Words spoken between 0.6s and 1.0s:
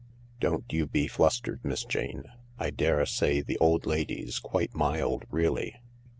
you